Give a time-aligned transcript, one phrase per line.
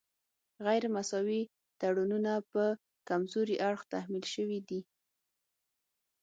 [0.65, 1.41] غیر مساوي
[1.81, 2.63] تړونونه په
[3.09, 4.81] کمزوري اړخ تحمیل شوي دي